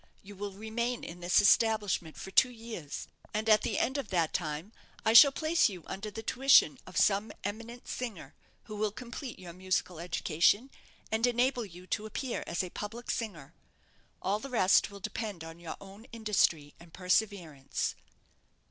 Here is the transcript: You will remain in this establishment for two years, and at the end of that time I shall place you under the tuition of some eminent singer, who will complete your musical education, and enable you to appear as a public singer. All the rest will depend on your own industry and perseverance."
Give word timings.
You 0.23 0.35
will 0.35 0.53
remain 0.53 1.03
in 1.03 1.19
this 1.19 1.39
establishment 1.41 2.17
for 2.17 2.31
two 2.31 2.49
years, 2.49 3.07
and 3.35 3.47
at 3.47 3.61
the 3.61 3.77
end 3.77 3.99
of 3.99 4.07
that 4.09 4.33
time 4.33 4.73
I 5.05 5.13
shall 5.13 5.31
place 5.31 5.69
you 5.69 5.83
under 5.85 6.09
the 6.09 6.23
tuition 6.23 6.79
of 6.87 6.97
some 6.97 7.31
eminent 7.43 7.87
singer, 7.87 8.33
who 8.63 8.75
will 8.77 8.89
complete 8.91 9.37
your 9.37 9.53
musical 9.53 9.99
education, 9.99 10.71
and 11.11 11.27
enable 11.27 11.65
you 11.67 11.85
to 11.85 12.07
appear 12.07 12.43
as 12.47 12.63
a 12.63 12.71
public 12.71 13.11
singer. 13.11 13.53
All 14.23 14.39
the 14.39 14.49
rest 14.49 14.89
will 14.89 14.99
depend 15.01 15.43
on 15.43 15.59
your 15.59 15.77
own 15.79 16.05
industry 16.11 16.73
and 16.79 16.91
perseverance." 16.91 17.93